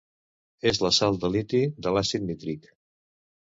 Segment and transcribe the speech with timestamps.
[0.71, 2.69] És la sal de liti de l'àcid nítric.